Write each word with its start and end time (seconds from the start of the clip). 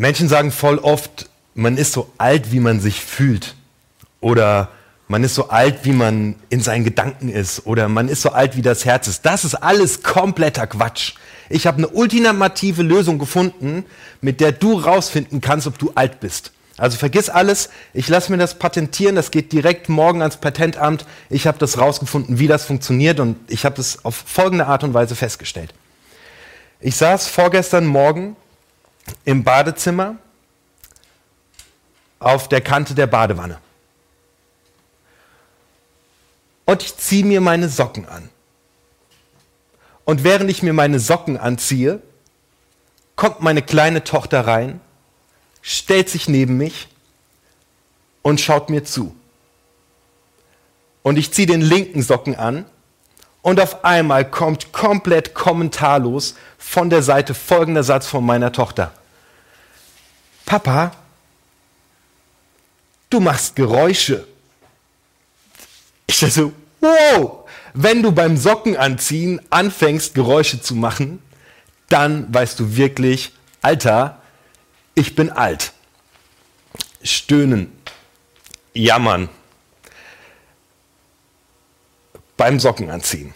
Menschen 0.00 0.30
sagen 0.30 0.50
voll 0.50 0.78
oft, 0.78 1.28
man 1.54 1.76
ist 1.76 1.92
so 1.92 2.10
alt, 2.16 2.52
wie 2.52 2.60
man 2.60 2.80
sich 2.80 3.04
fühlt. 3.04 3.54
Oder 4.22 4.70
man 5.08 5.22
ist 5.24 5.34
so 5.34 5.50
alt, 5.50 5.80
wie 5.82 5.92
man 5.92 6.36
in 6.48 6.62
seinen 6.62 6.84
Gedanken 6.84 7.28
ist. 7.28 7.66
Oder 7.66 7.86
man 7.90 8.08
ist 8.08 8.22
so 8.22 8.30
alt, 8.30 8.56
wie 8.56 8.62
das 8.62 8.86
Herz 8.86 9.08
ist. 9.08 9.26
Das 9.26 9.44
ist 9.44 9.56
alles 9.56 10.02
kompletter 10.02 10.66
Quatsch. 10.66 11.16
Ich 11.50 11.66
habe 11.66 11.76
eine 11.76 11.88
ultimative 11.88 12.82
Lösung 12.82 13.18
gefunden, 13.18 13.84
mit 14.22 14.40
der 14.40 14.52
du 14.52 14.78
rausfinden 14.78 15.42
kannst, 15.42 15.66
ob 15.66 15.78
du 15.78 15.92
alt 15.94 16.18
bist. 16.20 16.52
Also 16.78 16.96
vergiss 16.96 17.28
alles, 17.28 17.68
ich 17.92 18.08
lasse 18.08 18.32
mir 18.32 18.38
das 18.38 18.58
patentieren, 18.58 19.16
das 19.16 19.30
geht 19.30 19.52
direkt 19.52 19.90
morgen 19.90 20.22
ans 20.22 20.38
Patentamt. 20.38 21.04
Ich 21.28 21.46
habe 21.46 21.58
das 21.58 21.76
rausgefunden, 21.76 22.38
wie 22.38 22.46
das 22.46 22.64
funktioniert 22.64 23.20
und 23.20 23.36
ich 23.48 23.66
habe 23.66 23.76
das 23.76 24.02
auf 24.02 24.14
folgende 24.16 24.66
Art 24.66 24.82
und 24.82 24.94
Weise 24.94 25.14
festgestellt. 25.14 25.74
Ich 26.80 26.96
saß 26.96 27.26
vorgestern 27.26 27.84
Morgen 27.84 28.34
im 29.24 29.44
Badezimmer 29.44 30.16
auf 32.18 32.48
der 32.48 32.60
Kante 32.60 32.94
der 32.94 33.06
Badewanne. 33.06 33.58
Und 36.66 36.82
ich 36.82 36.96
ziehe 36.96 37.24
mir 37.24 37.40
meine 37.40 37.68
Socken 37.68 38.06
an. 38.06 38.28
Und 40.04 40.24
während 40.24 40.50
ich 40.50 40.62
mir 40.62 40.72
meine 40.72 41.00
Socken 41.00 41.36
anziehe, 41.36 42.00
kommt 43.16 43.40
meine 43.40 43.62
kleine 43.62 44.04
Tochter 44.04 44.46
rein 44.46 44.80
stellt 45.62 46.08
sich 46.08 46.28
neben 46.28 46.56
mich 46.56 46.88
und 48.22 48.40
schaut 48.40 48.70
mir 48.70 48.84
zu. 48.84 49.14
Und 51.02 51.16
ich 51.16 51.32
ziehe 51.32 51.46
den 51.46 51.60
linken 51.60 52.02
Socken 52.02 52.34
an 52.34 52.66
und 53.42 53.60
auf 53.60 53.84
einmal 53.84 54.28
kommt 54.28 54.72
komplett 54.72 55.34
kommentarlos 55.34 56.34
von 56.58 56.90
der 56.90 57.02
Seite 57.02 57.34
folgender 57.34 57.82
Satz 57.82 58.06
von 58.06 58.24
meiner 58.24 58.52
Tochter. 58.52 58.92
Papa, 60.44 60.92
du 63.08 63.20
machst 63.20 63.56
Geräusche. 63.56 64.26
Ich 66.06 66.18
so, 66.18 66.52
wow, 66.80 67.48
wenn 67.72 68.02
du 68.02 68.12
beim 68.12 68.36
Sockenanziehen 68.36 69.40
anfängst, 69.50 70.14
Geräusche 70.14 70.60
zu 70.60 70.74
machen, 70.74 71.22
dann 71.88 72.32
weißt 72.32 72.58
du 72.60 72.76
wirklich, 72.76 73.32
Alter, 73.62 74.20
ich 74.94 75.14
bin 75.14 75.30
alt. 75.30 75.72
Stöhnen, 77.02 77.72
jammern, 78.74 79.28
beim 82.40 82.58
Socken 82.58 82.88
anziehen. 82.88 83.34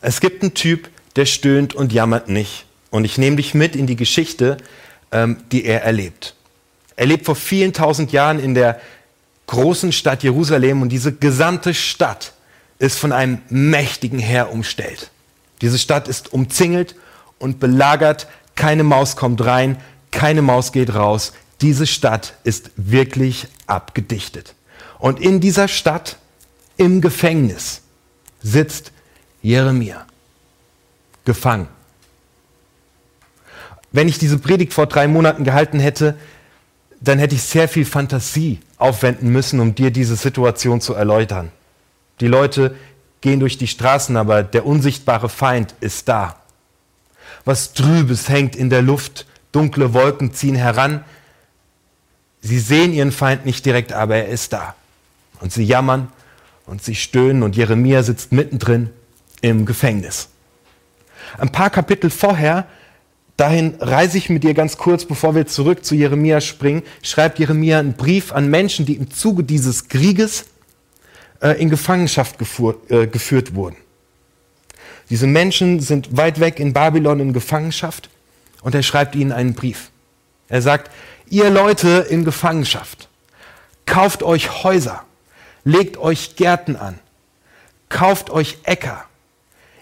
Es 0.00 0.20
gibt 0.20 0.42
einen 0.42 0.54
Typ, 0.54 0.88
der 1.16 1.26
stöhnt 1.26 1.74
und 1.74 1.92
jammert 1.92 2.28
nicht. 2.28 2.66
Und 2.90 3.04
ich 3.04 3.18
nehme 3.18 3.34
dich 3.34 3.52
mit 3.52 3.74
in 3.74 3.88
die 3.88 3.96
Geschichte, 3.96 4.58
ähm, 5.10 5.38
die 5.50 5.64
er 5.64 5.82
erlebt. 5.82 6.36
Er 6.94 7.06
lebt 7.06 7.26
vor 7.26 7.34
vielen 7.34 7.72
tausend 7.72 8.12
Jahren 8.12 8.38
in 8.38 8.54
der 8.54 8.80
großen 9.48 9.90
Stadt 9.90 10.22
Jerusalem 10.22 10.82
und 10.82 10.90
diese 10.90 11.12
gesamte 11.12 11.74
Stadt 11.74 12.32
ist 12.78 12.96
von 12.96 13.10
einem 13.10 13.42
mächtigen 13.48 14.20
Heer 14.20 14.52
umstellt. 14.52 15.10
Diese 15.60 15.80
Stadt 15.80 16.06
ist 16.06 16.32
umzingelt 16.32 16.94
und 17.40 17.58
belagert, 17.58 18.28
keine 18.54 18.84
Maus 18.84 19.16
kommt 19.16 19.44
rein, 19.44 19.78
keine 20.12 20.42
Maus 20.42 20.70
geht 20.70 20.94
raus. 20.94 21.32
Diese 21.60 21.88
Stadt 21.88 22.34
ist 22.44 22.70
wirklich 22.76 23.48
abgedichtet. 23.66 24.54
Und 25.00 25.18
in 25.18 25.40
dieser 25.40 25.66
Stadt, 25.66 26.18
im 26.76 27.00
Gefängnis, 27.00 27.80
sitzt 28.44 28.92
Jeremia, 29.42 30.06
gefangen. 31.24 31.66
Wenn 33.90 34.06
ich 34.06 34.18
diese 34.18 34.38
Predigt 34.38 34.72
vor 34.72 34.86
drei 34.86 35.08
Monaten 35.08 35.42
gehalten 35.42 35.80
hätte, 35.80 36.16
dann 37.00 37.18
hätte 37.18 37.34
ich 37.34 37.42
sehr 37.42 37.68
viel 37.68 37.84
Fantasie 37.84 38.60
aufwenden 38.76 39.30
müssen, 39.30 39.60
um 39.60 39.74
dir 39.74 39.90
diese 39.90 40.16
Situation 40.16 40.80
zu 40.80 40.94
erläutern. 40.94 41.50
Die 42.20 42.26
Leute 42.28 42.76
gehen 43.20 43.40
durch 43.40 43.58
die 43.58 43.66
Straßen, 43.66 44.16
aber 44.16 44.42
der 44.42 44.66
unsichtbare 44.66 45.28
Feind 45.28 45.74
ist 45.80 46.08
da. 46.08 46.36
Was 47.44 47.72
Trübes 47.72 48.28
hängt 48.28 48.56
in 48.56 48.70
der 48.70 48.82
Luft 48.82 49.26
dunkle 49.52 49.94
Wolken 49.94 50.34
ziehen 50.34 50.56
heran. 50.56 51.04
Sie 52.40 52.58
sehen 52.58 52.92
ihren 52.92 53.12
Feind 53.12 53.46
nicht 53.46 53.64
direkt, 53.64 53.92
aber 53.92 54.16
er 54.16 54.28
ist 54.28 54.52
da. 54.52 54.74
Und 55.40 55.52
sie 55.52 55.64
jammern 55.64 56.08
und 56.66 56.82
sie 56.82 56.94
stöhnen 56.94 57.42
und 57.42 57.56
Jeremia 57.56 58.02
sitzt 58.02 58.32
mittendrin 58.32 58.90
im 59.40 59.66
Gefängnis. 59.66 60.28
Ein 61.38 61.50
paar 61.50 61.70
Kapitel 61.70 62.10
vorher, 62.10 62.66
dahin 63.36 63.74
reise 63.80 64.18
ich 64.18 64.30
mit 64.30 64.44
dir 64.44 64.54
ganz 64.54 64.76
kurz, 64.76 65.04
bevor 65.04 65.34
wir 65.34 65.46
zurück 65.46 65.84
zu 65.84 65.94
Jeremia 65.94 66.40
springen, 66.40 66.82
schreibt 67.02 67.38
Jeremia 67.38 67.78
einen 67.78 67.94
Brief 67.94 68.32
an 68.32 68.48
Menschen, 68.48 68.86
die 68.86 68.94
im 68.94 69.10
Zuge 69.10 69.44
dieses 69.44 69.88
Krieges 69.88 70.46
äh, 71.40 71.60
in 71.60 71.70
Gefangenschaft 71.70 72.38
gefuhr, 72.38 72.80
äh, 72.88 73.06
geführt 73.06 73.54
wurden. 73.54 73.76
Diese 75.10 75.26
Menschen 75.26 75.80
sind 75.80 76.16
weit 76.16 76.40
weg 76.40 76.58
in 76.58 76.72
Babylon 76.72 77.20
in 77.20 77.32
Gefangenschaft 77.32 78.08
und 78.62 78.74
er 78.74 78.82
schreibt 78.82 79.14
ihnen 79.14 79.32
einen 79.32 79.54
Brief. 79.54 79.90
Er 80.48 80.62
sagt, 80.62 80.90
ihr 81.28 81.50
Leute 81.50 82.06
in 82.08 82.24
Gefangenschaft, 82.24 83.08
kauft 83.86 84.22
euch 84.22 84.64
Häuser, 84.64 85.04
legt 85.64 85.96
euch 85.96 86.36
Gärten 86.36 86.76
an, 86.76 86.98
kauft 87.88 88.30
euch 88.30 88.58
Äcker. 88.64 89.04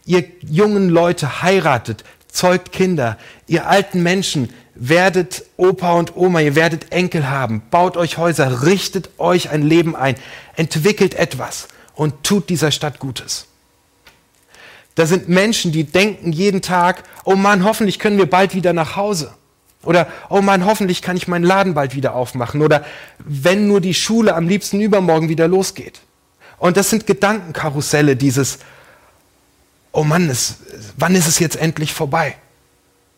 Ihr 0.05 0.25
jungen 0.41 0.89
Leute 0.89 1.43
heiratet, 1.43 2.05
zeugt 2.29 2.73
Kinder, 2.73 3.19
ihr 3.47 3.69
alten 3.69 4.03
Menschen 4.03 4.53
werdet 4.75 5.45
Opa 5.57 5.93
und 5.93 6.17
Oma, 6.17 6.41
ihr 6.41 6.55
werdet 6.55 6.93
Enkel 6.93 7.29
haben, 7.29 7.63
baut 7.71 7.97
euch 7.97 8.17
Häuser, 8.17 8.65
richtet 8.65 9.11
euch 9.19 9.51
ein 9.51 9.63
Leben 9.63 9.95
ein, 9.95 10.17
entwickelt 10.57 11.15
etwas 11.15 11.69
und 11.95 12.25
tut 12.25 12.49
dieser 12.49 12.71
Stadt 12.71 12.99
Gutes. 12.99 13.47
Da 14.95 15.07
sind 15.07 15.29
Menschen, 15.29 15.73
die 15.73 15.85
denken 15.85 16.33
jeden 16.33 16.63
Tag, 16.63 17.05
oh 17.25 17.35
Mann, 17.37 17.65
hoffentlich 17.65 17.99
können 17.99 18.19
wir 18.19 18.29
bald 18.29 18.55
wieder 18.55 18.73
nach 18.73 18.97
Hause. 18.97 19.35
Oder, 19.85 20.07
oh 20.29 20.41
Mann, 20.41 20.65
hoffentlich 20.65 21.03
kann 21.03 21.17
ich 21.17 21.29
meinen 21.29 21.45
Laden 21.45 21.75
bald 21.75 21.95
wieder 21.95 22.15
aufmachen. 22.15 22.63
Oder, 22.63 22.85
wenn 23.19 23.67
nur 23.67 23.81
die 23.81 23.95
Schule 23.95 24.35
am 24.35 24.47
liebsten 24.49 24.81
übermorgen 24.81 25.29
wieder 25.29 25.49
losgeht. 25.49 26.01
Und 26.59 26.77
das 26.77 26.91
sind 26.91 27.07
Gedankenkarusselle, 27.07 28.15
dieses, 28.15 28.59
oh 29.91 30.05
Mann, 30.05 30.31
es, 30.31 30.59
wann 30.97 31.15
ist 31.15 31.27
es 31.27 31.41
jetzt 31.41 31.57
endlich 31.57 31.93
vorbei? 31.93 32.37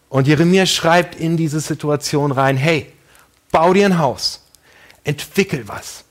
Und 0.08 0.26
Jeremia 0.26 0.64
schreibt 0.64 1.14
in 1.16 1.36
diese 1.36 1.60
Situation 1.60 2.32
rein, 2.32 2.56
hey, 2.56 2.91
bau 3.50 3.74
dir 3.74 3.86
ein 3.86 3.98
Haus, 3.98 4.42
entwickel 5.03 5.69
was, 5.69 6.04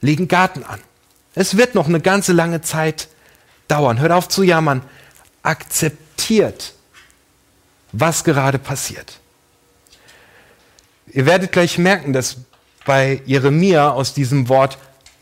leg 0.00 0.18
einen 0.18 0.28
Garten 0.28 0.64
an. 0.64 0.80
Es 1.34 1.56
wird 1.56 1.76
noch 1.76 1.86
eine 1.86 2.00
ganze 2.00 2.32
lange 2.32 2.62
Zeit 2.62 3.08
dauern. 3.68 4.00
Hört 4.00 4.10
auf 4.10 4.28
zu 4.28 4.42
jammern. 4.42 4.82
Akzeptiert, 5.44 6.74
was 7.92 8.24
gerade 8.24 8.58
passiert. 8.58 9.20
Ihr 11.12 11.26
werdet 11.26 11.52
gleich 11.52 11.78
merken, 11.78 12.12
dass 12.12 12.36
bei 12.84 13.20
Jeremia 13.26 13.90
aus 13.90 14.14
diesem 14.14 14.48
Wort 14.48 14.78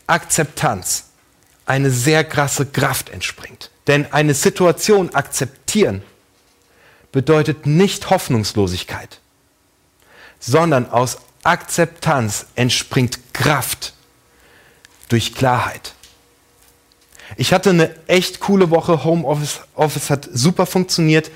Akzeptanz 0.07 1.05
eine 1.65 1.91
sehr 1.91 2.23
krasse 2.23 2.65
Kraft 2.65 3.09
entspringt. 3.09 3.71
Denn 3.87 4.11
eine 4.13 4.33
Situation 4.33 5.13
akzeptieren 5.13 6.01
bedeutet 7.11 7.65
nicht 7.65 8.09
Hoffnungslosigkeit, 8.09 9.19
sondern 10.39 10.89
aus 10.89 11.17
Akzeptanz 11.43 12.47
entspringt 12.55 13.33
Kraft 13.33 13.93
durch 15.09 15.33
Klarheit. 15.33 15.93
Ich 17.35 17.53
hatte 17.53 17.71
eine 17.71 17.95
echt 18.07 18.39
coole 18.39 18.69
Woche. 18.69 19.03
Homeoffice 19.03 19.61
Office 19.75 20.09
hat 20.09 20.29
super 20.31 20.65
funktioniert. 20.65 21.31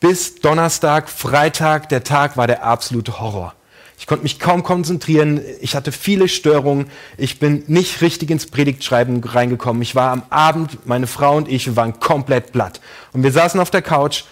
Bis 0.00 0.36
Donnerstag, 0.36 1.08
Freitag, 1.08 1.88
der 1.88 2.04
Tag 2.04 2.36
war 2.36 2.46
der 2.46 2.62
absolute 2.62 3.20
Horror. 3.20 3.54
Ich 3.98 4.06
konnte 4.06 4.22
mich 4.22 4.38
kaum 4.38 4.62
konzentrieren. 4.62 5.40
Ich 5.60 5.74
hatte 5.74 5.90
viele 5.90 6.28
Störungen. 6.28 6.90
Ich 7.16 7.38
bin 7.38 7.64
nicht 7.66 8.02
richtig 8.02 8.30
ins 8.30 8.46
Predigtschreiben 8.46 9.22
reingekommen. 9.24 9.82
Ich 9.82 9.94
war 9.94 10.12
am 10.12 10.22
Abend, 10.28 10.86
meine 10.86 11.06
Frau 11.06 11.36
und 11.36 11.48
ich, 11.48 11.76
waren 11.76 11.98
komplett 11.98 12.52
platt. 12.52 12.80
Und 13.12 13.22
wir 13.22 13.32
saßen 13.32 13.58
auf 13.58 13.70
der 13.70 13.82
Couch, 13.82 14.24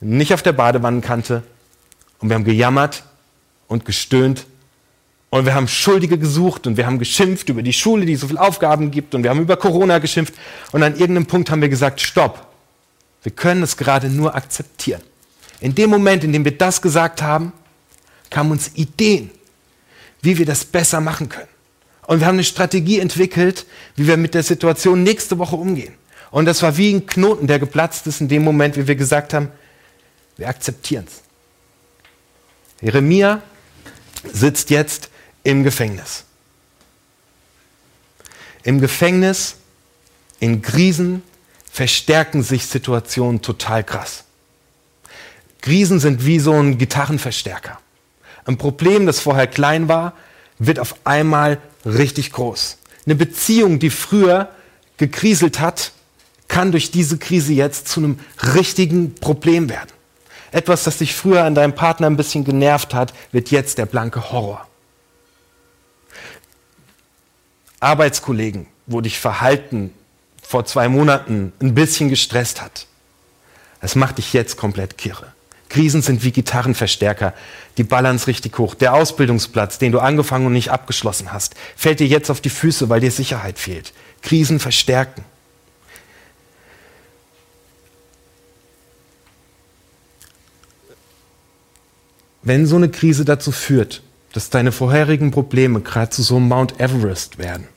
nicht 0.00 0.32
auf 0.32 0.42
der 0.42 0.52
Badewannenkante. 0.52 1.42
Und 2.18 2.30
wir 2.30 2.34
haben 2.34 2.44
gejammert 2.44 3.04
und 3.68 3.84
gestöhnt 3.84 4.46
und 5.30 5.44
wir 5.44 5.54
haben 5.54 5.68
Schuldige 5.68 6.18
gesucht 6.18 6.66
und 6.66 6.76
wir 6.76 6.86
haben 6.86 6.98
geschimpft 6.98 7.48
über 7.48 7.62
die 7.62 7.72
Schule, 7.72 8.06
die 8.06 8.16
so 8.16 8.28
viele 8.28 8.40
Aufgaben 8.40 8.90
gibt 8.90 9.14
und 9.14 9.22
wir 9.22 9.30
haben 9.30 9.40
über 9.40 9.56
Corona 9.56 9.98
geschimpft. 9.98 10.34
Und 10.72 10.82
an 10.82 10.92
irgendeinem 10.92 11.26
Punkt 11.26 11.50
haben 11.50 11.60
wir 11.60 11.68
gesagt, 11.68 12.00
stopp, 12.00 12.46
wir 13.22 13.32
können 13.32 13.62
es 13.62 13.76
gerade 13.76 14.08
nur 14.08 14.34
akzeptieren. 14.34 15.02
In 15.60 15.74
dem 15.74 15.90
Moment, 15.90 16.24
in 16.24 16.32
dem 16.32 16.44
wir 16.44 16.56
das 16.56 16.80
gesagt 16.80 17.22
haben, 17.22 17.52
kamen 18.30 18.52
uns 18.52 18.70
Ideen, 18.74 19.30
wie 20.22 20.38
wir 20.38 20.46
das 20.46 20.64
besser 20.64 21.00
machen 21.00 21.28
können. 21.28 21.48
Und 22.06 22.20
wir 22.20 22.26
haben 22.26 22.36
eine 22.36 22.44
Strategie 22.44 23.00
entwickelt, 23.00 23.66
wie 23.96 24.06
wir 24.06 24.16
mit 24.16 24.34
der 24.34 24.42
Situation 24.42 25.02
nächste 25.02 25.38
Woche 25.38 25.56
umgehen. 25.56 25.94
Und 26.30 26.44
das 26.44 26.62
war 26.62 26.76
wie 26.76 26.92
ein 26.92 27.06
Knoten, 27.06 27.46
der 27.46 27.58
geplatzt 27.58 28.06
ist 28.06 28.20
in 28.20 28.28
dem 28.28 28.44
Moment, 28.44 28.76
wie 28.76 28.86
wir 28.86 28.96
gesagt 28.96 29.34
haben, 29.34 29.50
wir 30.36 30.48
akzeptieren 30.48 31.06
es. 31.06 31.22
Jeremia 32.80 33.42
sitzt 34.32 34.70
jetzt 34.70 35.08
im 35.42 35.64
Gefängnis. 35.64 36.24
Im 38.62 38.80
Gefängnis, 38.80 39.56
in 40.40 40.60
Krisen 40.60 41.22
verstärken 41.70 42.42
sich 42.42 42.66
Situationen 42.66 43.40
total 43.40 43.84
krass. 43.84 44.24
Krisen 45.60 46.00
sind 46.00 46.24
wie 46.26 46.38
so 46.38 46.52
ein 46.52 46.78
Gitarrenverstärker. 46.78 47.78
Ein 48.46 48.58
Problem, 48.58 49.06
das 49.06 49.20
vorher 49.20 49.46
klein 49.46 49.88
war, 49.88 50.14
wird 50.58 50.78
auf 50.78 50.94
einmal 51.04 51.58
richtig 51.84 52.32
groß. 52.32 52.78
Eine 53.04 53.16
Beziehung, 53.16 53.78
die 53.78 53.90
früher 53.90 54.48
gekriselt 54.96 55.60
hat, 55.60 55.92
kann 56.48 56.70
durch 56.70 56.90
diese 56.90 57.18
Krise 57.18 57.52
jetzt 57.52 57.88
zu 57.88 58.00
einem 58.00 58.20
richtigen 58.54 59.14
Problem 59.16 59.68
werden. 59.68 59.90
Etwas, 60.52 60.84
das 60.84 60.98
dich 60.98 61.14
früher 61.14 61.44
an 61.44 61.54
deinem 61.54 61.74
Partner 61.74 62.06
ein 62.06 62.16
bisschen 62.16 62.44
genervt 62.44 62.94
hat, 62.94 63.12
wird 63.32 63.50
jetzt 63.50 63.78
der 63.78 63.86
blanke 63.86 64.30
Horror. 64.30 64.66
Arbeitskollegen, 67.80 68.66
wo 68.86 69.00
dich 69.00 69.18
Verhalten 69.18 69.92
vor 70.40 70.64
zwei 70.64 70.88
Monaten 70.88 71.52
ein 71.60 71.74
bisschen 71.74 72.08
gestresst 72.08 72.62
hat, 72.62 72.86
das 73.80 73.96
macht 73.96 74.18
dich 74.18 74.32
jetzt 74.32 74.56
komplett 74.56 74.96
kirre. 74.96 75.35
Krisen 75.76 76.00
sind 76.00 76.24
wie 76.24 76.30
Gitarrenverstärker, 76.32 77.34
die 77.76 77.84
ballern 77.84 78.16
richtig 78.16 78.56
hoch. 78.56 78.74
Der 78.74 78.94
Ausbildungsplatz, 78.94 79.76
den 79.76 79.92
du 79.92 79.98
angefangen 79.98 80.46
und 80.46 80.54
nicht 80.54 80.70
abgeschlossen 80.70 81.34
hast, 81.34 81.54
fällt 81.76 82.00
dir 82.00 82.06
jetzt 82.06 82.30
auf 82.30 82.40
die 82.40 82.48
Füße, 82.48 82.88
weil 82.88 83.00
dir 83.00 83.10
Sicherheit 83.10 83.58
fehlt. 83.58 83.92
Krisen 84.22 84.58
verstärken. 84.58 85.22
Wenn 92.40 92.64
so 92.64 92.76
eine 92.76 92.88
Krise 92.88 93.26
dazu 93.26 93.52
führt, 93.52 94.00
dass 94.32 94.48
deine 94.48 94.72
vorherigen 94.72 95.30
Probleme 95.30 95.82
gerade 95.82 96.08
zu 96.08 96.22
so 96.22 96.36
einem 96.36 96.48
Mount 96.48 96.80
Everest 96.80 97.36
werden, 97.36 97.68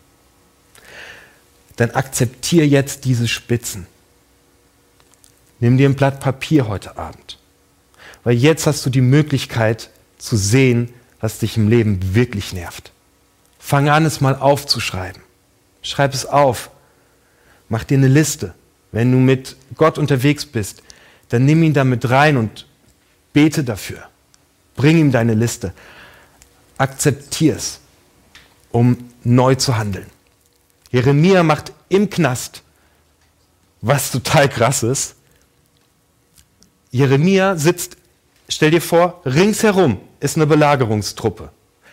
dann 1.75 1.91
akzeptiere 1.91 2.65
jetzt 2.65 3.03
diese 3.03 3.27
Spitzen. 3.27 3.87
Nimm 5.59 5.77
dir 5.77 5.89
ein 5.89 5.95
Blatt 5.95 6.21
Papier 6.21 6.69
heute 6.69 6.97
Abend. 6.97 7.38
Weil 8.23 8.35
jetzt 8.35 8.67
hast 8.67 8.85
du 8.85 8.89
die 8.89 9.01
Möglichkeit 9.01 9.89
zu 10.17 10.35
sehen, 10.37 10.93
was 11.19 11.39
dich 11.39 11.57
im 11.57 11.69
Leben 11.69 12.15
wirklich 12.15 12.53
nervt. 12.53 12.91
Fang 13.57 13.89
an, 13.89 14.05
es 14.05 14.21
mal 14.21 14.35
aufzuschreiben. 14.35 15.21
Schreib 15.81 16.13
es 16.13 16.25
auf. 16.25 16.71
Mach 17.67 17.83
dir 17.83 17.97
eine 17.97 18.07
Liste. 18.07 18.53
Wenn 18.91 19.11
du 19.11 19.17
mit 19.17 19.55
Gott 19.75 19.97
unterwegs 19.97 20.45
bist, 20.45 20.81
dann 21.29 21.45
nimm 21.45 21.61
ihn 21.63 21.73
damit 21.73 22.09
rein 22.09 22.37
und 22.37 22.65
bete 23.33 23.63
dafür. 23.63 24.09
Bring 24.75 24.97
ihm 24.97 25.11
deine 25.11 25.35
Liste. 25.35 25.73
Akzeptier 26.77 27.55
es, 27.55 27.79
um 28.71 28.97
neu 29.23 29.55
zu 29.55 29.77
handeln. 29.77 30.07
Jeremia 30.91 31.43
macht 31.43 31.73
im 31.89 32.09
Knast, 32.09 32.63
was 33.81 34.11
total 34.11 34.49
krass 34.49 34.83
ist. 34.83 35.15
Jeremia 36.91 37.55
sitzt, 37.55 37.97
stell 38.49 38.71
dir 38.71 38.81
vor, 38.81 39.21
ringsherum 39.25 39.99
ist 40.19 40.35
eine 40.35 40.47
Belagerungstruppe. 40.47 41.49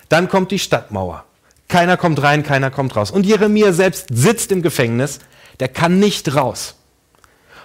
Dann 0.08 0.28
kommt 0.28 0.50
die 0.50 0.58
Stadtmauer. 0.58 1.24
Keiner 1.68 1.96
kommt 1.96 2.22
rein, 2.22 2.42
keiner 2.42 2.70
kommt 2.70 2.96
raus. 2.96 3.10
Und 3.10 3.26
Jeremia 3.26 3.72
selbst 3.72 4.06
sitzt 4.10 4.52
im 4.52 4.62
Gefängnis, 4.62 5.18
der 5.60 5.68
kann 5.68 5.98
nicht 5.98 6.34
raus. 6.34 6.76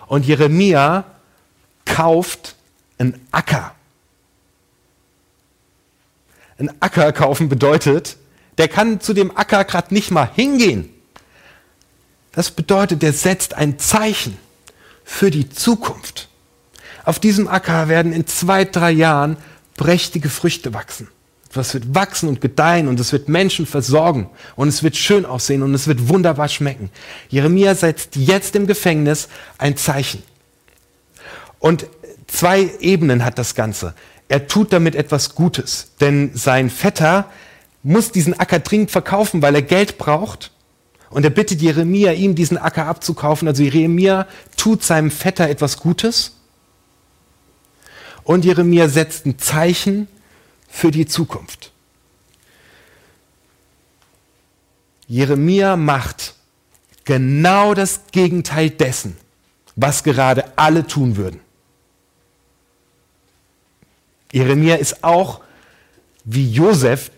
Und 0.08 0.26
Jeremia 0.26 1.06
kauft 1.86 2.56
einen 2.98 3.28
Acker. 3.32 3.74
Ein 6.58 6.72
Acker 6.82 7.12
kaufen 7.12 7.50
bedeutet, 7.50 8.18
der 8.58 8.68
kann 8.68 9.02
zu 9.02 9.14
dem 9.14 9.36
Acker 9.36 9.64
gerade 9.66 9.94
nicht 9.94 10.12
mal 10.12 10.30
hingehen. 10.36 10.90
Das 12.34 12.52
bedeutet, 12.52 13.02
der 13.02 13.14
setzt 13.14 13.56
ein 13.56 13.80
Zeichen 13.80 14.38
für 15.04 15.32
die 15.32 15.50
Zukunft. 15.50 16.30
Auf 17.04 17.20
diesem 17.20 17.48
Acker 17.48 17.88
werden 17.88 18.14
in 18.14 18.28
zwei, 18.28 18.66
drei 18.66 18.92
Jahren 18.92 19.38
prächtige 19.78 20.30
Früchte 20.30 20.74
wachsen. 20.74 21.08
Was 21.54 21.74
wird 21.74 21.94
wachsen 21.94 22.30
und 22.30 22.40
gedeihen 22.40 22.88
und 22.88 23.00
es 23.00 23.12
wird 23.12 23.28
Menschen 23.28 23.66
versorgen 23.66 24.30
und 24.56 24.70
es 24.70 24.84
wird 24.84 24.96
schön 24.96 25.26
aussehen 25.26 25.64
und 25.64 25.74
es 25.74 25.88
wird 25.88 26.08
wunderbar 26.08 26.48
schmecken. 26.48 26.90
Jeremia 27.30 27.76
setzt 27.76 28.16
jetzt 28.16 28.56
im 28.56 28.68
Gefängnis 28.68 29.28
ein 29.58 29.76
Zeichen. 29.76 30.24
Und 31.60 31.88
zwei 32.28 32.70
Ebenen 32.80 33.26
hat 33.26 33.38
das 33.38 33.54
Ganze. 33.54 33.94
Er 34.30 34.48
tut 34.48 34.72
damit 34.72 34.96
etwas 34.96 35.36
Gutes, 35.36 35.92
denn 36.00 36.32
sein 36.34 36.70
Vetter 36.70 37.30
muss 37.84 38.12
diesen 38.12 38.40
Acker 38.40 38.60
dringend 38.60 38.92
verkaufen, 38.92 39.42
weil 39.42 39.56
er 39.56 39.62
Geld 39.62 39.98
braucht. 39.98 40.52
Und 41.10 41.26
er 41.26 41.32
bittet 41.32 41.62
Jeremia, 41.62 42.14
ihm 42.14 42.36
diesen 42.36 42.58
Acker 42.58 42.86
abzukaufen. 42.86 43.48
Also 43.48 43.64
Jeremia 43.64 44.28
tut 44.56 44.84
seinem 44.84 45.12
Vetter 45.12 45.50
etwas 45.50 45.78
Gutes. 45.78 46.38
Und 48.24 48.46
Jeremia 48.46 48.88
setzt 48.88 49.26
ein 49.26 49.40
Zeichen 49.40 50.08
für 50.70 50.92
die 50.92 51.06
Zukunft. 51.06 51.72
Jeremia 55.08 55.76
macht 55.76 56.36
genau 57.04 57.74
das 57.74 58.02
Gegenteil 58.12 58.70
dessen, 58.70 59.18
was 59.76 60.04
gerade 60.04 60.58
alle 60.58 60.88
tun 60.88 61.18
würden. 61.18 61.42
Jeremia 64.32 64.76
ist 64.76 65.04
auch 65.04 65.42
wie 66.24 66.50
Josef, 66.50 67.12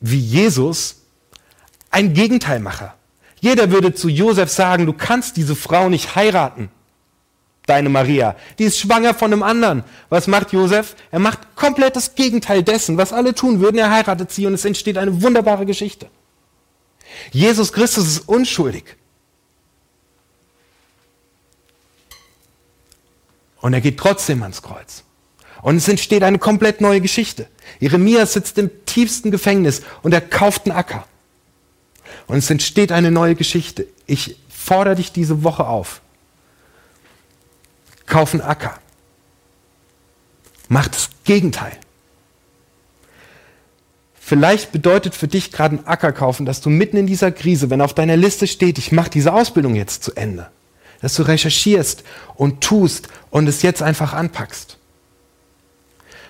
wie 0.00 0.18
Jesus, 0.18 0.96
ein 1.90 2.12
Gegenteilmacher. 2.12 2.94
Jeder 3.40 3.70
würde 3.70 3.94
zu 3.94 4.08
Josef 4.08 4.50
sagen, 4.50 4.84
du 4.86 4.92
kannst 4.92 5.36
diese 5.36 5.56
Frau 5.56 5.88
nicht 5.88 6.14
heiraten 6.14 6.70
deine 7.66 7.88
Maria. 7.88 8.36
Die 8.58 8.64
ist 8.64 8.78
schwanger 8.78 9.14
von 9.14 9.32
einem 9.32 9.42
anderen. 9.42 9.84
Was 10.08 10.26
macht 10.26 10.52
Josef? 10.52 10.96
Er 11.10 11.18
macht 11.18 11.54
komplett 11.54 11.96
das 11.96 12.14
Gegenteil 12.14 12.62
dessen, 12.62 12.96
was 12.96 13.12
alle 13.12 13.34
tun 13.34 13.60
würden. 13.60 13.78
Er 13.78 13.90
heiratet 13.90 14.32
sie 14.32 14.46
und 14.46 14.54
es 14.54 14.64
entsteht 14.64 14.98
eine 14.98 15.22
wunderbare 15.22 15.66
Geschichte. 15.66 16.08
Jesus 17.30 17.72
Christus 17.72 18.06
ist 18.06 18.28
unschuldig. 18.28 18.96
Und 23.60 23.74
er 23.74 23.80
geht 23.80 23.98
trotzdem 23.98 24.42
ans 24.42 24.62
Kreuz. 24.62 25.04
Und 25.62 25.76
es 25.76 25.86
entsteht 25.86 26.24
eine 26.24 26.40
komplett 26.40 26.80
neue 26.80 27.00
Geschichte. 27.00 27.46
Jeremia 27.78 28.26
sitzt 28.26 28.58
im 28.58 28.70
tiefsten 28.84 29.30
Gefängnis 29.30 29.82
und 30.02 30.12
er 30.12 30.20
kauft 30.20 30.66
einen 30.66 30.76
Acker. 30.76 31.06
Und 32.26 32.38
es 32.38 32.50
entsteht 32.50 32.90
eine 32.90 33.12
neue 33.12 33.36
Geschichte. 33.36 33.86
Ich 34.06 34.36
fordere 34.48 34.96
dich 34.96 35.12
diese 35.12 35.44
Woche 35.44 35.66
auf 35.66 36.02
kaufen 38.06 38.40
Acker. 38.40 38.78
Macht 40.68 40.94
das 40.94 41.10
Gegenteil. 41.24 41.72
Vielleicht 44.24 44.72
bedeutet 44.72 45.14
für 45.14 45.28
dich 45.28 45.52
gerade 45.52 45.76
ein 45.76 45.86
Acker 45.86 46.12
kaufen, 46.12 46.46
dass 46.46 46.60
du 46.60 46.70
mitten 46.70 46.96
in 46.96 47.06
dieser 47.06 47.32
Krise, 47.32 47.70
wenn 47.70 47.80
auf 47.80 47.92
deiner 47.92 48.16
Liste 48.16 48.46
steht, 48.46 48.78
ich 48.78 48.92
mache 48.92 49.10
diese 49.10 49.32
Ausbildung 49.32 49.74
jetzt 49.74 50.04
zu 50.04 50.14
Ende, 50.14 50.50
dass 51.00 51.16
du 51.16 51.24
recherchierst 51.24 52.04
und 52.36 52.62
tust 52.62 53.08
und 53.30 53.48
es 53.48 53.62
jetzt 53.62 53.82
einfach 53.82 54.12
anpackst. 54.14 54.78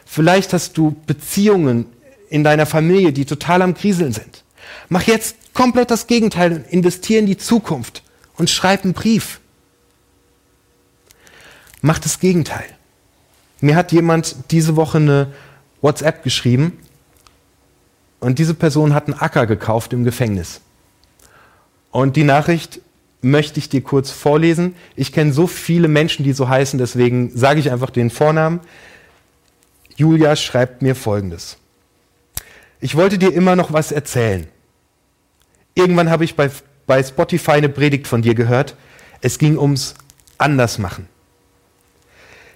Vielleicht 0.07 0.53
hast 0.53 0.77
du 0.79 0.97
Beziehungen 1.07 1.87
in 2.29 2.43
deiner 2.45 2.67
Familie, 2.67 3.13
die 3.13 3.27
total 3.27 3.63
am 3.63 3.75
Kriseln 3.75 4.13
sind. 4.13 4.43
Mach 4.89 5.03
jetzt 5.03 5.37
komplett 5.53 5.91
das 5.91 6.07
Gegenteil 6.07 6.53
und 6.53 6.67
investier 6.69 7.19
in 7.19 7.27
die 7.27 7.37
Zukunft 7.37 8.03
und 8.37 8.51
schreib 8.51 8.85
einen 8.85 8.95
Brief 8.95 9.39
macht 11.83 12.05
das 12.07 12.21
Gegenteil. 12.21 12.65
Mir 13.61 13.77
hat 13.77 13.93
jemand 13.93 14.37
diese 14.51 14.77
Woche 14.77 14.99
eine 14.99 15.33
WhatsApp 15.83 16.23
geschrieben 16.23 16.79
und 18.21 18.39
diese 18.39 18.55
Person 18.55 18.95
hat 18.95 19.07
einen 19.07 19.19
Acker 19.19 19.47
gekauft 19.47 19.93
im 19.93 20.05
Gefängnis. 20.05 20.61
Und 21.91 22.17
die 22.17 22.25
Nachricht 22.25 22.81
möchte 23.21 23.59
ich 23.59 23.69
dir 23.69 23.83
kurz 23.83 24.11
vorlesen. 24.11 24.75
Ich 24.97 25.13
kenne 25.13 25.33
so 25.33 25.47
viele 25.47 25.89
Menschen, 25.89 26.25
die 26.25 26.33
so 26.33 26.49
heißen, 26.49 26.79
deswegen 26.79 27.31
sage 27.37 27.61
ich 27.61 27.71
einfach 27.71 27.91
den 27.91 28.11
Vornamen. 28.11 28.61
Julia 29.97 30.35
schreibt 30.37 30.83
mir 30.83 30.95
Folgendes. 30.95 31.59
Ich 32.81 32.97
wollte 32.97 33.19
dir 33.19 33.33
immer 33.33 33.55
noch 33.55 33.73
was 33.73 33.93
erzählen. 33.93 34.49
Irgendwann 35.75 36.11
habe 36.11 36.25
ich 36.25 36.35
bei, 36.35 36.51
bei 36.87 37.03
Spotify 37.03 37.53
eine 37.53 37.69
Predigt 37.69 38.09
von 38.09 38.23
dir 38.23 38.35
gehört. 38.35 38.75
Es 39.21 39.39
ging 39.39 39.57
ums 39.57 39.95
Andersmachen. 40.39 41.12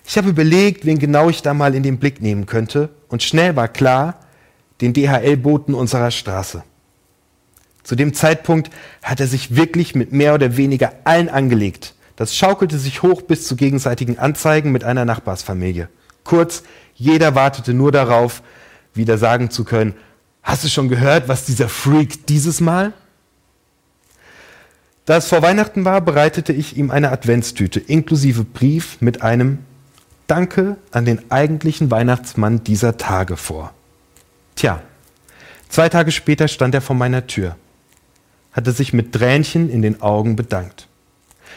Ich 0.06 0.16
habe 0.16 0.30
überlegt, 0.30 0.86
wen 0.86 1.00
genau 1.00 1.28
ich 1.28 1.42
da 1.42 1.52
mal 1.52 1.74
in 1.74 1.82
den 1.82 1.98
Blick 1.98 2.22
nehmen 2.22 2.46
könnte 2.46 2.90
und 3.08 3.24
schnell 3.24 3.56
war 3.56 3.66
klar, 3.66 4.20
den 4.80 4.92
DHL-Boten 4.92 5.74
unserer 5.74 6.12
Straße. 6.12 6.62
Zu 7.82 7.96
dem 7.96 8.14
Zeitpunkt 8.14 8.70
hat 9.02 9.18
er 9.18 9.26
sich 9.26 9.56
wirklich 9.56 9.96
mit 9.96 10.12
mehr 10.12 10.34
oder 10.34 10.56
weniger 10.56 10.92
allen 11.04 11.28
angelegt. 11.28 11.94
Das 12.14 12.36
schaukelte 12.36 12.78
sich 12.78 13.02
hoch 13.02 13.22
bis 13.22 13.48
zu 13.48 13.56
gegenseitigen 13.56 14.18
Anzeigen 14.18 14.70
mit 14.70 14.84
einer 14.84 15.04
Nachbarsfamilie. 15.04 15.88
Kurz, 16.22 16.62
jeder 16.94 17.34
wartete 17.34 17.74
nur 17.74 17.90
darauf, 17.90 18.42
wieder 18.94 19.18
sagen 19.18 19.50
zu 19.50 19.64
können, 19.64 19.94
hast 20.42 20.62
du 20.62 20.68
schon 20.68 20.88
gehört, 20.88 21.28
was 21.28 21.44
dieser 21.44 21.68
Freak 21.68 22.26
dieses 22.26 22.60
Mal? 22.60 22.92
Da 25.04 25.16
es 25.16 25.28
vor 25.28 25.42
Weihnachten 25.42 25.84
war, 25.84 26.00
bereitete 26.00 26.52
ich 26.52 26.76
ihm 26.76 26.90
eine 26.90 27.10
Adventstüte 27.10 27.80
inklusive 27.80 28.44
Brief 28.44 28.98
mit 29.00 29.22
einem 29.22 29.58
Danke 30.26 30.76
an 30.90 31.04
den 31.04 31.30
eigentlichen 31.30 31.90
Weihnachtsmann 31.90 32.64
dieser 32.64 32.96
Tage 32.96 33.36
vor. 33.36 33.72
Tja, 34.56 34.82
zwei 35.68 35.88
Tage 35.88 36.10
später 36.10 36.48
stand 36.48 36.74
er 36.74 36.80
vor 36.80 36.96
meiner 36.96 37.28
Tür, 37.28 37.56
hatte 38.50 38.72
sich 38.72 38.92
mit 38.92 39.12
Tränchen 39.12 39.70
in 39.70 39.82
den 39.82 40.02
Augen 40.02 40.34
bedankt. 40.34 40.88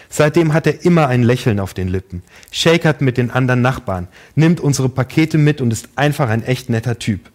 Seitdem 0.08 0.54
hat 0.54 0.68
er 0.68 0.86
immer 0.86 1.08
ein 1.08 1.24
Lächeln 1.24 1.60
auf 1.60 1.74
den 1.74 1.88
Lippen, 1.88 2.22
shakert 2.52 3.02
mit 3.02 3.18
den 3.18 3.32
anderen 3.32 3.62
Nachbarn, 3.62 4.08
nimmt 4.36 4.60
unsere 4.60 4.90
Pakete 4.90 5.38
mit 5.40 5.62
und 5.62 5.72
ist 5.72 5.90
einfach 5.96 6.30
ein 6.30 6.44
echt 6.44 6.70
netter 6.70 7.00
Typ. 7.00 7.32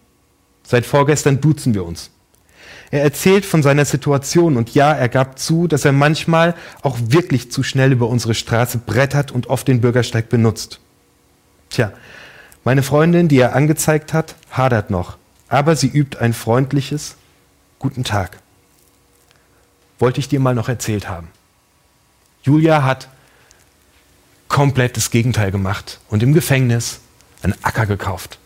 Seit 0.63 0.85
vorgestern 0.85 1.41
duzen 1.41 1.73
wir 1.73 1.85
uns. 1.85 2.11
Er 2.91 3.01
erzählt 3.01 3.45
von 3.45 3.61
seiner 3.61 3.85
Situation 3.85 4.55
und 4.55 4.73
ja, 4.73 4.93
er 4.93 5.09
gab 5.09 5.37
zu, 5.37 5.67
dass 5.67 5.83
er 5.83 5.91
manchmal 5.91 6.55
auch 6.81 6.97
wirklich 7.01 7.51
zu 7.51 7.61
schnell 7.61 7.91
über 7.91 8.07
unsere 8.07 8.33
Straße 8.33 8.77
brettert 8.77 9.31
und 9.31 9.47
oft 9.47 9.67
den 9.67 9.81
Bürgersteig 9.81 10.29
benutzt. 10.29 10.79
Tja, 11.75 11.91
meine 12.63 12.83
Freundin, 12.83 13.27
die 13.27 13.37
er 13.37 13.53
angezeigt 13.53 14.13
hat, 14.13 14.35
hadert 14.49 14.91
noch, 14.91 15.17
aber 15.49 15.75
sie 15.75 15.89
übt 15.89 16.17
ein 16.17 16.33
freundliches 16.33 17.17
Guten 17.79 18.05
Tag. 18.05 18.37
Wollte 19.99 20.21
ich 20.21 20.29
dir 20.29 20.39
mal 20.39 20.55
noch 20.55 20.69
erzählt 20.69 21.09
haben. 21.09 21.27
Julia 22.43 22.83
hat 22.83 23.09
komplett 24.47 24.95
das 24.95 25.11
Gegenteil 25.11 25.51
gemacht 25.51 25.99
und 26.07 26.23
im 26.23 26.33
Gefängnis 26.33 27.01
einen 27.41 27.61
Acker 27.61 27.87
gekauft. 27.87 28.39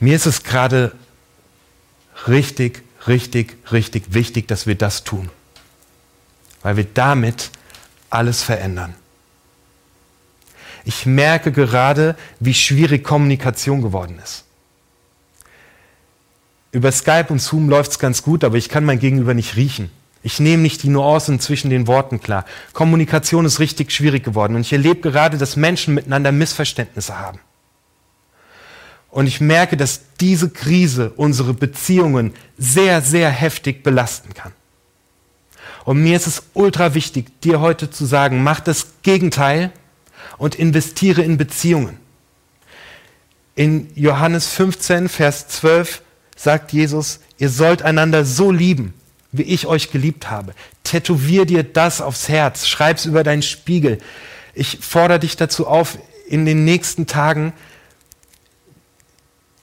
Mir 0.00 0.16
ist 0.16 0.26
es 0.26 0.42
gerade 0.42 0.90
richtig, 2.26 2.82
richtig, 3.06 3.58
richtig 3.70 4.12
wichtig, 4.12 4.48
dass 4.48 4.66
wir 4.66 4.74
das 4.74 5.04
tun, 5.04 5.30
weil 6.62 6.76
wir 6.76 6.84
damit 6.92 7.52
alles 8.10 8.42
verändern. 8.42 8.96
Ich 10.86 11.04
merke 11.04 11.50
gerade, 11.50 12.14
wie 12.38 12.54
schwierig 12.54 13.02
Kommunikation 13.02 13.82
geworden 13.82 14.20
ist. 14.22 14.44
Über 16.70 16.92
Skype 16.92 17.26
und 17.30 17.42
Zoom 17.42 17.68
läuft 17.68 17.90
es 17.90 17.98
ganz 17.98 18.22
gut, 18.22 18.44
aber 18.44 18.56
ich 18.56 18.68
kann 18.68 18.84
mein 18.84 19.00
Gegenüber 19.00 19.34
nicht 19.34 19.56
riechen. 19.56 19.90
Ich 20.22 20.38
nehme 20.38 20.62
nicht 20.62 20.84
die 20.84 20.88
Nuancen 20.88 21.40
zwischen 21.40 21.70
den 21.70 21.88
Worten 21.88 22.20
klar. 22.20 22.44
Kommunikation 22.72 23.44
ist 23.44 23.58
richtig 23.58 23.90
schwierig 23.90 24.22
geworden 24.22 24.54
und 24.54 24.60
ich 24.60 24.72
erlebe 24.72 25.00
gerade, 25.00 25.38
dass 25.38 25.56
Menschen 25.56 25.94
miteinander 25.94 26.30
Missverständnisse 26.30 27.18
haben. 27.18 27.40
Und 29.10 29.26
ich 29.26 29.40
merke, 29.40 29.76
dass 29.76 30.02
diese 30.20 30.50
Krise 30.50 31.10
unsere 31.16 31.52
Beziehungen 31.52 32.32
sehr, 32.58 33.02
sehr 33.02 33.30
heftig 33.30 33.82
belasten 33.82 34.34
kann. 34.34 34.52
Und 35.84 36.00
mir 36.00 36.14
ist 36.14 36.28
es 36.28 36.44
ultra 36.54 36.94
wichtig, 36.94 37.40
dir 37.40 37.60
heute 37.60 37.90
zu 37.90 38.04
sagen, 38.06 38.44
mach 38.44 38.60
das 38.60 38.86
Gegenteil 39.02 39.72
und 40.38 40.54
investiere 40.54 41.22
in 41.22 41.36
Beziehungen. 41.36 41.98
In 43.54 43.88
Johannes 43.94 44.48
15, 44.48 45.08
Vers 45.08 45.48
12 45.48 46.02
sagt 46.36 46.72
Jesus, 46.72 47.20
ihr 47.38 47.48
sollt 47.48 47.82
einander 47.82 48.24
so 48.24 48.50
lieben, 48.52 48.92
wie 49.32 49.42
ich 49.42 49.66
euch 49.66 49.90
geliebt 49.90 50.30
habe. 50.30 50.54
Tätowier 50.84 51.46
dir 51.46 51.64
das 51.64 52.00
aufs 52.00 52.28
Herz, 52.28 52.66
schreib's 52.66 53.06
über 53.06 53.24
deinen 53.24 53.42
Spiegel. 53.42 53.98
Ich 54.54 54.78
fordere 54.82 55.20
dich 55.20 55.36
dazu 55.36 55.66
auf, 55.66 55.98
in 56.28 56.44
den 56.44 56.64
nächsten 56.64 57.06
Tagen, 57.06 57.52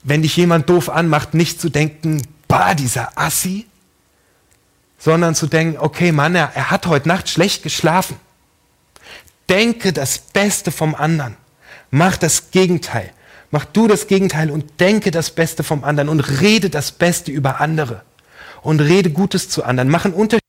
wenn 0.02 0.22
dich 0.22 0.36
jemand 0.36 0.68
doof 0.68 0.90
anmacht, 0.90 1.34
nicht 1.34 1.60
zu 1.60 1.68
denken, 1.68 2.22
bah, 2.48 2.74
dieser 2.74 3.18
Assi, 3.18 3.66
sondern 4.98 5.34
zu 5.34 5.46
denken, 5.46 5.78
okay, 5.78 6.12
Mann, 6.12 6.34
er, 6.34 6.52
er 6.54 6.70
hat 6.70 6.86
heute 6.86 7.08
Nacht 7.08 7.28
schlecht 7.28 7.62
geschlafen. 7.62 8.16
Denke 9.48 9.92
das 9.92 10.18
Beste 10.18 10.72
vom 10.72 10.94
anderen. 10.94 11.36
Mach 11.90 12.16
das 12.16 12.50
Gegenteil. 12.50 13.12
Mach 13.50 13.64
du 13.66 13.86
das 13.86 14.08
Gegenteil 14.08 14.50
und 14.50 14.80
denke 14.80 15.10
das 15.10 15.30
Beste 15.30 15.62
vom 15.62 15.84
anderen 15.84 16.08
und 16.08 16.20
rede 16.40 16.70
das 16.70 16.90
Beste 16.90 17.30
über 17.30 17.60
andere 17.60 18.02
und 18.62 18.80
rede 18.80 19.10
Gutes 19.10 19.48
zu 19.48 19.62
anderen. 19.62 19.88
Mach 19.88 20.04
einen 20.04 20.14
Unterschied. 20.14 20.42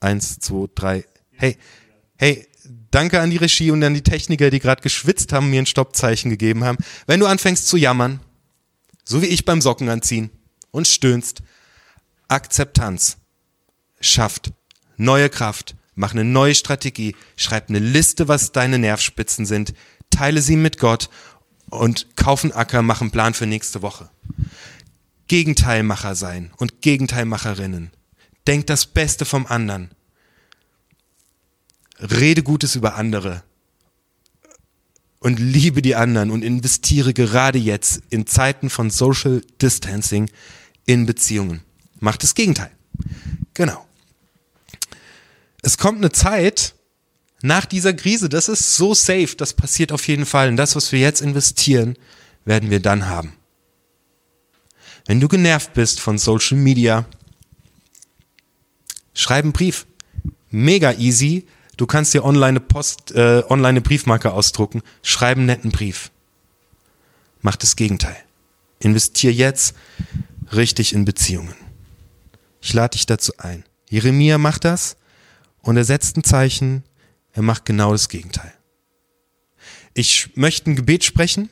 Eins, 0.00 0.38
zwei, 0.38 0.68
drei. 0.74 1.04
Hey, 1.32 1.58
hey, 2.16 2.46
danke 2.90 3.20
an 3.20 3.30
die 3.30 3.36
Regie 3.36 3.70
und 3.70 3.82
an 3.82 3.94
die 3.94 4.02
Techniker, 4.02 4.50
die 4.50 4.60
gerade 4.60 4.80
geschwitzt 4.80 5.32
haben, 5.32 5.50
mir 5.50 5.60
ein 5.60 5.66
Stoppzeichen 5.66 6.30
gegeben 6.30 6.64
haben. 6.64 6.78
Wenn 7.06 7.20
du 7.20 7.26
anfängst 7.26 7.68
zu 7.68 7.76
jammern, 7.76 8.20
so 9.04 9.22
wie 9.22 9.26
ich 9.26 9.44
beim 9.44 9.60
Socken 9.60 9.88
anziehen 9.88 10.30
und 10.70 10.86
stöhnst, 10.86 11.42
Akzeptanz 12.28 13.16
schafft 14.00 14.52
neue 14.96 15.28
Kraft, 15.28 15.74
mach 15.98 16.12
eine 16.12 16.24
neue 16.24 16.54
Strategie, 16.54 17.16
schreib 17.36 17.68
eine 17.68 17.80
Liste, 17.80 18.28
was 18.28 18.52
deine 18.52 18.78
Nervspitzen 18.78 19.44
sind, 19.44 19.74
teile 20.10 20.40
sie 20.40 20.56
mit 20.56 20.78
Gott 20.78 21.10
und 21.70 22.06
kauf 22.16 22.44
einen 22.44 22.52
Acker, 22.52 22.82
mach 22.82 23.00
einen 23.00 23.10
Plan 23.10 23.34
für 23.34 23.46
nächste 23.46 23.82
Woche. 23.82 24.08
Gegenteilmacher 25.26 26.14
sein 26.14 26.52
und 26.56 26.82
Gegenteilmacherinnen. 26.82 27.90
Denk 28.46 28.68
das 28.68 28.86
Beste 28.86 29.24
vom 29.24 29.46
anderen. 29.46 29.90
Rede 31.98 32.44
Gutes 32.44 32.76
über 32.76 32.94
andere. 32.94 33.42
Und 35.18 35.40
liebe 35.40 35.82
die 35.82 35.96
anderen 35.96 36.30
und 36.30 36.44
investiere 36.44 37.12
gerade 37.12 37.58
jetzt 37.58 38.02
in 38.08 38.24
Zeiten 38.28 38.70
von 38.70 38.88
Social 38.88 39.42
Distancing 39.60 40.30
in 40.86 41.06
Beziehungen. 41.06 41.62
Mach 41.98 42.16
das 42.16 42.36
Gegenteil. 42.36 42.70
Genau. 43.52 43.87
Es 45.68 45.76
kommt 45.76 45.98
eine 45.98 46.10
Zeit 46.10 46.74
nach 47.42 47.66
dieser 47.66 47.92
Krise, 47.92 48.30
das 48.30 48.48
ist 48.48 48.76
so 48.76 48.94
safe, 48.94 49.36
das 49.36 49.52
passiert 49.52 49.92
auf 49.92 50.08
jeden 50.08 50.24
Fall. 50.24 50.48
Und 50.48 50.56
das, 50.56 50.74
was 50.76 50.92
wir 50.92 50.98
jetzt 50.98 51.20
investieren, 51.20 51.98
werden 52.46 52.70
wir 52.70 52.80
dann 52.80 53.06
haben. 53.06 53.34
Wenn 55.04 55.20
du 55.20 55.28
genervt 55.28 55.74
bist 55.74 56.00
von 56.00 56.16
Social 56.16 56.56
Media, 56.56 57.04
schreib 59.12 59.44
einen 59.44 59.52
Brief. 59.52 59.86
Mega 60.48 60.94
easy. 60.94 61.46
Du 61.76 61.86
kannst 61.86 62.14
dir 62.14 62.24
online 62.24 62.46
eine 62.46 62.60
Post, 62.60 63.12
äh, 63.12 63.42
online 63.50 63.68
eine 63.68 63.80
Briefmarke 63.82 64.32
ausdrucken. 64.32 64.80
Schreib 65.02 65.36
einen 65.36 65.44
netten 65.44 65.70
Brief. 65.70 66.10
Mach 67.42 67.56
das 67.56 67.76
Gegenteil. 67.76 68.16
Investier 68.78 69.34
jetzt 69.34 69.74
richtig 70.50 70.94
in 70.94 71.04
Beziehungen. 71.04 71.54
Ich 72.62 72.72
lade 72.72 72.92
dich 72.96 73.04
dazu 73.04 73.34
ein. 73.36 73.64
Jeremia 73.90 74.38
macht 74.38 74.64
das 74.64 74.96
und 75.62 75.76
er 75.76 75.84
setzt 75.84 76.16
ein 76.16 76.24
Zeichen. 76.24 76.84
Er 77.32 77.42
macht 77.42 77.64
genau 77.64 77.92
das 77.92 78.08
Gegenteil. 78.08 78.52
Ich 79.94 80.36
möchte 80.36 80.70
ein 80.70 80.76
Gebet 80.76 81.04
sprechen 81.04 81.50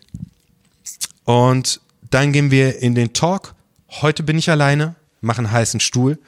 und 1.25 1.81
dann 2.11 2.33
gehen 2.33 2.51
wir 2.51 2.79
in 2.79 2.95
den 2.95 3.13
Talk. 3.13 3.55
Heute 3.89 4.23
bin 4.23 4.39
ich 4.39 4.51
alleine, 4.51 4.95
mach 5.21 5.39
einen 5.39 5.51
heißen 5.51 5.81
Stuhl. 5.81 6.19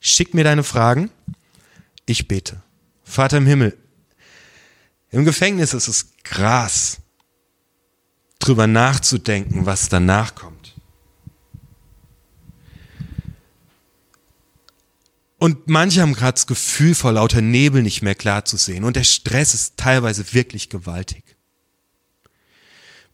Schick 0.00 0.34
mir 0.34 0.44
deine 0.44 0.62
Fragen. 0.62 1.10
Ich 2.06 2.28
bete. 2.28 2.62
Vater 3.04 3.38
im 3.38 3.46
Himmel, 3.46 3.76
im 5.14 5.24
Gefängnis 5.24 5.74
ist 5.74 5.86
es 5.86 6.08
krass, 6.24 6.98
drüber 8.40 8.66
nachzudenken, 8.66 9.64
was 9.64 9.88
danach 9.88 10.34
kommt. 10.34 10.53
Und 15.44 15.68
manche 15.68 16.00
haben 16.00 16.14
gerade 16.14 16.34
das 16.34 16.46
Gefühl, 16.46 16.94
vor 16.94 17.12
lauter 17.12 17.42
Nebel 17.42 17.82
nicht 17.82 18.00
mehr 18.00 18.14
klar 18.14 18.44
zu 18.46 18.56
sehen. 18.56 18.84
Und 18.84 18.96
der 18.96 19.04
Stress 19.04 19.52
ist 19.52 19.76
teilweise 19.76 20.32
wirklich 20.32 20.70
gewaltig 20.70 21.34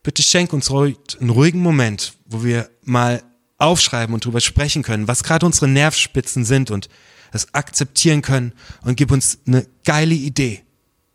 bitte 0.02 0.22
schenk 0.22 0.52
uns 0.52 0.70
heute 0.70 1.20
einen 1.20 1.30
ruhigen 1.30 1.60
Moment, 1.60 2.14
wo 2.26 2.42
wir 2.44 2.70
mal 2.82 3.22
aufschreiben 3.58 4.14
und 4.14 4.24
drüber 4.24 4.40
sprechen 4.40 4.82
können, 4.82 5.08
was 5.08 5.22
gerade 5.22 5.46
unsere 5.46 5.68
Nervspitzen 5.68 6.44
sind 6.44 6.70
und 6.70 6.88
es 7.32 7.54
akzeptieren 7.54 8.22
können 8.22 8.52
und 8.82 8.96
gib 8.96 9.12
uns 9.12 9.38
eine 9.46 9.66
geile 9.84 10.14
Idee, 10.14 10.62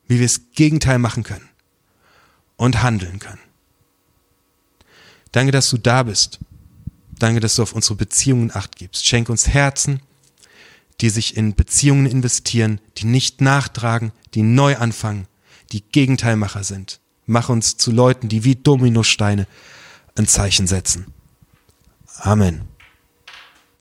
wie 0.07 0.19
wir 0.19 0.27
das 0.27 0.51
Gegenteil 0.53 1.00
machen 1.00 1.24
können 1.24 1.50
und 2.55 2.84
handeln 2.84 3.19
können. 3.19 3.39
Danke, 5.31 5.51
dass 5.51 5.69
du 5.69 5.77
da 5.77 6.03
bist. 6.03 6.39
Danke, 7.17 7.39
dass 7.39 7.55
du 7.55 7.63
auf 7.63 7.74
unsere 7.74 7.95
Beziehungen 7.95 8.51
acht 8.53 8.75
gibst. 8.75 9.05
Schenk 9.05 9.29
uns 9.29 9.48
Herzen, 9.48 10.01
die 11.02 11.10
sich 11.10 11.36
in 11.36 11.56
Beziehungen 11.56 12.06
investieren, 12.06 12.80
die 12.98 13.06
nicht 13.06 13.42
nachtragen, 13.42 14.12
die 14.34 14.44
neu 14.44 14.78
anfangen, 14.78 15.28
die 15.72 15.82
Gegenteilmacher 15.82 16.64
sind. 16.64 17.00
Mach 17.25 17.50
uns 17.50 17.78
zu 17.78 17.92
Leuten, 17.92 18.30
die 18.30 18.44
wie 18.44 18.56
Dominosteine 18.56 19.48
ein 20.16 20.28
Zeichen 20.28 20.68
setzen. 20.68 21.08
Amen. 22.20 22.75